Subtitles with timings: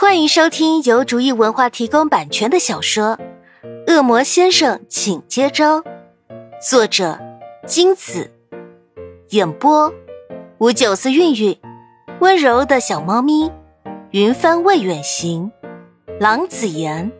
[0.00, 3.18] 欢迎收听由竹意文化提供版权的小说
[3.86, 5.82] 《恶魔先生，请接招》，
[6.66, 7.20] 作者
[7.66, 8.30] 金子，
[9.28, 9.92] 演播
[10.56, 11.60] 五九四韵韵，
[12.20, 13.52] 温柔的小猫咪，
[14.12, 15.52] 云帆未远行，
[16.18, 17.12] 郎子言，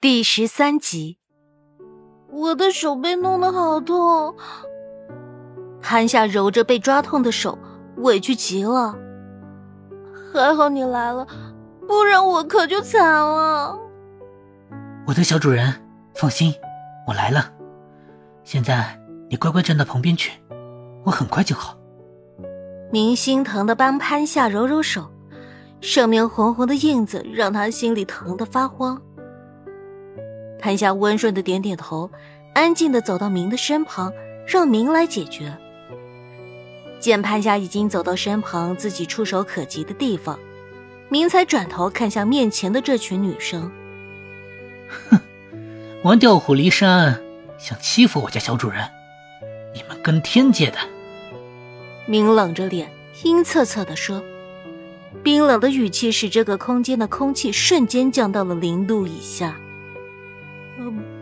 [0.00, 1.18] 第十三集。
[2.28, 4.36] 我的手被弄得好痛。
[5.82, 7.58] 潘夏揉着被抓痛的手，
[7.96, 8.96] 委屈极了。
[10.32, 11.26] 还好你来了，
[11.88, 13.76] 不然我可就惨了。
[15.06, 15.74] 我的小主人，
[16.14, 16.54] 放心，
[17.06, 17.52] 我来了。
[18.44, 18.96] 现在
[19.28, 20.30] 你乖乖站到旁边去，
[21.04, 21.76] 我很快就好。
[22.92, 25.10] 明心疼的帮潘夏揉揉手，
[25.80, 29.00] 上面红红的印子让他心里疼得发慌。
[30.60, 32.10] 潘夏温顺的点点头，
[32.54, 34.12] 安静的走到明的身旁，
[34.46, 35.56] 让明来解决。
[37.00, 40.38] 见潘霞已经走到身旁，自己触手可及的地方，
[41.08, 43.72] 明才转头看向面前的这群女生。
[45.08, 45.18] 哼，
[46.02, 47.18] 玩调虎离山，
[47.58, 48.86] 想欺负我家小主人，
[49.74, 50.76] 你们跟天界的。
[52.06, 54.22] 明冷着脸，阴恻恻地说，
[55.22, 59.56] 冰冷的语气使这个空间的空气瞬间降到了零度以下。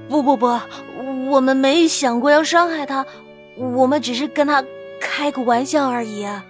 [0.08, 0.58] 不不不，
[1.30, 3.06] 我们没想过要伤害他，
[3.56, 4.64] 我们只是跟他。
[5.00, 6.44] 开个玩笑而已啊。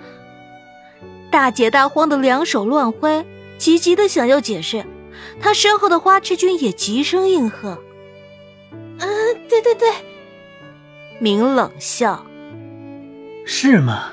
[1.30, 3.24] 大姐大慌的两手乱挥，
[3.58, 4.84] 急急的想要解释。
[5.40, 7.78] 她身后的花痴君也急声应和
[9.00, 9.08] ：“嗯，
[9.48, 9.90] 对对对。”
[11.20, 12.24] 明冷笑
[13.44, 14.12] ：“是吗？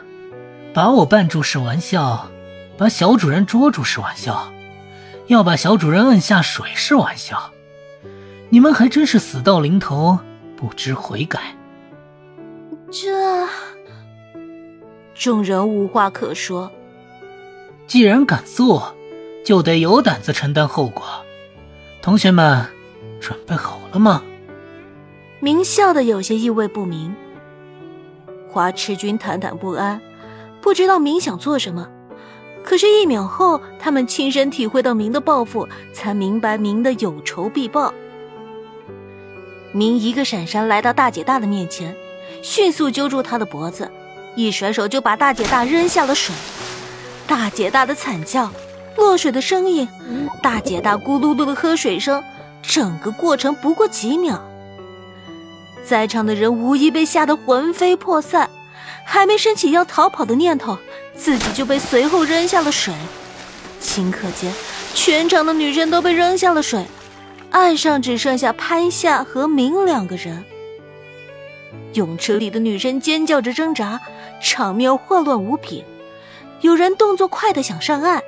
[0.74, 2.30] 把我绊住是玩笑，
[2.78, 4.52] 把小主人捉住是玩笑，
[5.28, 7.52] 要把小主人摁下水是玩笑。
[8.50, 10.20] 你们还真是死到临头
[10.58, 11.56] 不知悔改。”
[12.92, 13.48] 这。
[15.16, 16.70] 众人无话可说。
[17.88, 18.94] 既然敢做，
[19.46, 21.04] 就得有胆子承担后果。
[22.02, 22.66] 同学们，
[23.20, 24.22] 准备好了吗？
[25.40, 27.16] 明笑的有些意味不明。
[28.50, 30.02] 华痴君忐忑不安，
[30.62, 31.88] 不知道明想做什么。
[32.64, 37.94] 可是，一秒后，他们亲身体会到明的报复，才明白明的有仇必报。
[39.72, 41.96] 明一个闪身来到大姐大的面前，
[42.42, 43.90] 迅速揪住她的脖子。
[44.36, 46.36] 一甩手就把大姐大扔下了水，
[47.26, 48.52] 大姐大的惨叫，
[48.98, 49.88] 落水的声音，
[50.42, 52.22] 大姐大咕噜噜的喝水声，
[52.62, 54.44] 整个过程不过几秒。
[55.86, 58.50] 在场的人无一被吓得魂飞魄散，
[59.06, 60.78] 还没升起要逃跑的念头，
[61.16, 62.94] 自己就被随后扔下了水。
[63.82, 64.52] 顷刻间，
[64.94, 66.86] 全场的女生都被扔下了水，
[67.52, 70.44] 岸上只剩下潘夏和明两个人。
[71.94, 74.02] 泳池里的女生尖叫着挣扎。
[74.42, 75.84] 场面混乱无比，
[76.62, 78.22] 有人动作快的想上岸，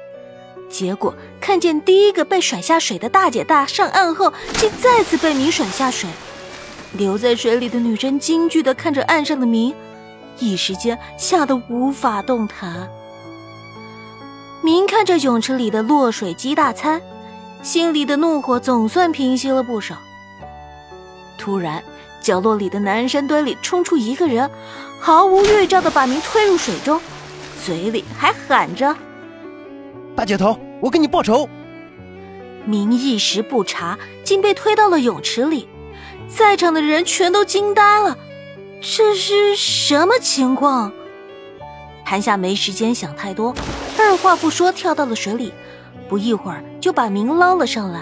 [0.70, 6.10] 结果看见第一个被甩下水的大姐大上岸后，竟再次被明甩下水。
[6.94, 9.76] 留在水里的女生惊惧的看着岸上的明，
[10.40, 12.90] 一时间吓得无法动弹。
[14.64, 17.02] 明看着泳池里的落水鸡大餐，
[17.62, 19.96] 心里的怒火总算平息了不少。
[21.38, 21.84] 突然，
[22.22, 24.50] 角落里的男人山堆里冲出一个人。
[25.00, 27.00] 毫无预兆的把明推入水中，
[27.64, 28.96] 嘴里还喊着
[30.18, 31.48] ：“大姐头，我给你报仇！”
[32.66, 35.70] 明一时不察，竟被推到了泳池里，
[36.28, 38.18] 在场的人全都惊呆了，
[38.82, 40.92] 这是什么情况？
[42.04, 43.54] 韩夏没时间想太多，
[44.00, 45.54] 二话不说跳到了水里，
[46.10, 48.02] 不一会儿就把明捞了上来。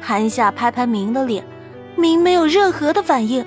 [0.00, 1.44] 韩夏拍拍明的脸，
[1.96, 3.44] 明没有任何的反应。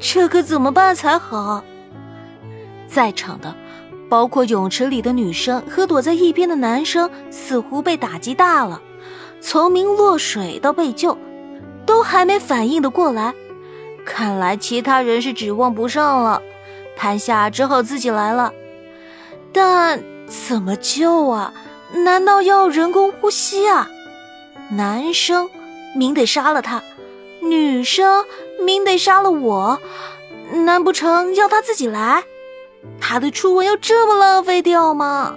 [0.00, 1.64] 这可怎么办才好？
[2.88, 3.54] 在场的，
[4.08, 8.80] 包括泳池里的女生和躲在一边的男生，似乎被打击大了，
[9.40, 11.16] 从明落水到被救，
[11.86, 13.32] 都还没反应的过来。
[14.04, 16.42] 看来其他人是指望不上了，
[16.96, 18.52] 潘夏只好自己来了。
[19.52, 21.54] 但怎么救啊？
[21.94, 23.88] 难道要人工呼吸啊？
[24.70, 25.48] 男生，
[25.96, 26.80] 明得杀了他；
[27.48, 28.24] 女生。
[28.64, 29.78] 明得杀了我，
[30.64, 32.22] 难不成要他自己来？
[33.00, 35.36] 他的初吻要这么浪费掉吗？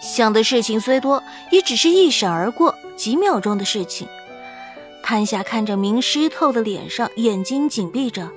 [0.00, 4.06] 想的事情虽多，也只是一闪而过，几秒钟的事情。
[5.02, 8.30] 潘夏看着明湿透的脸上，眼睛紧闭着，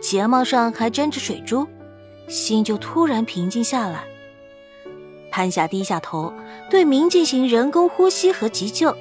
[0.00, 1.68] 睫毛上还沾着水珠，
[2.28, 4.04] 心就突然平静下来。
[5.30, 6.32] 潘夏低下头，
[6.70, 8.96] 对明进行人工呼吸和急救。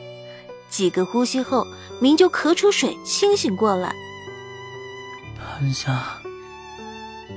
[0.72, 1.68] 几个呼吸后，
[2.00, 3.94] 明就咳出水，清醒过来。
[5.38, 6.02] 潘夏，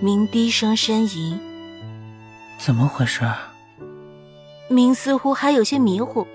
[0.01, 1.39] 明低声呻吟。
[2.59, 3.29] 怎么回事？
[4.69, 6.27] 明似乎还有些迷糊。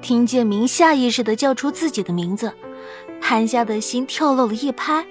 [0.00, 2.52] 听见明下意识的叫出自己的名字，
[3.20, 5.06] 潘夏的心跳漏了一拍，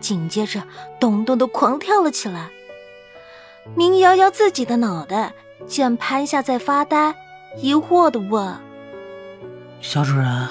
[0.00, 0.62] 紧接着
[1.00, 2.50] 咚咚的狂跳了起来。
[3.74, 5.34] 明摇摇自己的脑袋，
[5.66, 7.14] 见潘夏在发呆，
[7.58, 8.56] 疑惑的问
[9.82, 10.48] ：“小主人。”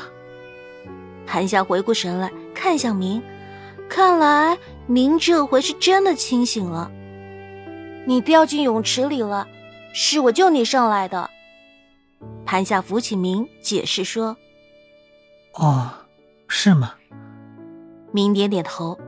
[1.25, 3.23] 潘夏回过神来，看向明，
[3.89, 6.91] 看来明这回是真的清醒了。
[8.05, 9.47] 你掉进泳池里了，
[9.93, 11.29] 是我救你上来的。
[12.45, 14.35] 潘夏扶起明，解释说
[15.55, 15.89] ：“哦，
[16.47, 16.93] 是吗？”
[18.11, 18.99] 明点点头。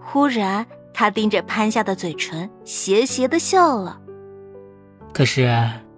[0.00, 0.64] 忽然，
[0.94, 4.00] 他盯着潘夏的嘴唇，邪邪的笑了。
[5.12, 5.48] 可是，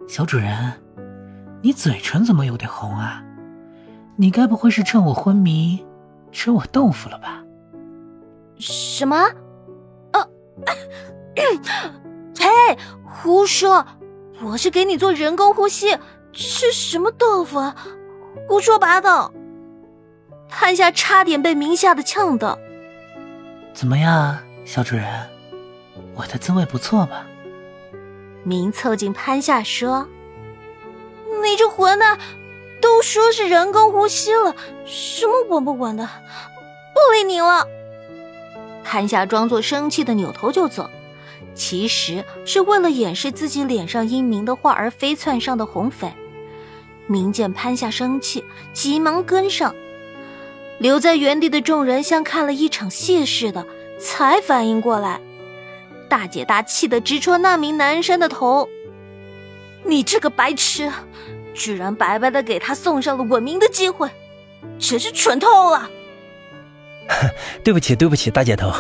[0.08, 0.72] 小主人，
[1.62, 3.22] 你嘴唇怎么有点红啊？
[4.20, 5.82] 你该不会是趁我昏迷
[6.31, 7.43] 吃我豆腐了吧？
[8.58, 9.17] 什么？
[10.12, 10.28] 啊！
[11.34, 13.87] 嘿，胡说！
[14.43, 15.96] 我是给你做人工呼吸，
[16.34, 17.72] 吃什么豆腐？
[18.46, 19.32] 胡说八道！
[20.50, 22.58] 潘夏差点被明吓得呛到。
[23.73, 25.06] 怎么样，小主人？
[26.14, 27.25] 我的滋味不错吧？
[28.44, 30.06] 明凑近潘夏说
[31.43, 32.19] ：“你这混蛋！”
[32.80, 34.54] 都说是人工呼吸了，
[34.84, 36.08] 什么稳不稳的？
[36.94, 37.66] 不理你了。
[38.82, 40.90] 潘夏装作生气的扭头就走，
[41.54, 46.12] 其实是为了掩饰自己脸上因明的话而飞窜上的红粉。
[47.06, 49.74] 明见潘夏生气，急忙跟上。
[50.78, 53.66] 留在原地的众人像看了一场戏似的，
[53.98, 55.20] 才反应过来。
[56.08, 58.68] 大姐大气的直戳那名男生的头
[59.84, 60.90] ：“你这个白痴！”
[61.55, 64.08] 居然白白的给他送上了稳明的机会，
[64.79, 65.88] 真是蠢透了。
[67.64, 68.73] 对不起，对不起，大姐头。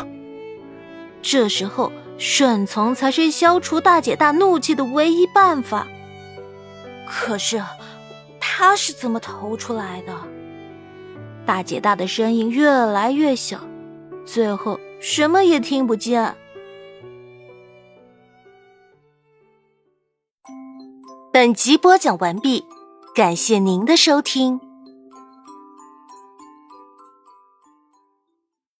[1.22, 5.86] 这时候顺从才是消除大姐大怒气的唯一办法。
[7.06, 7.62] 可是
[8.38, 10.14] 他是怎么投出来的？
[11.44, 13.60] 大姐大的声音越来越小，
[14.24, 16.34] 最后什么也听不见。
[21.40, 22.66] 本集播讲完毕，
[23.14, 24.60] 感谢您的收听。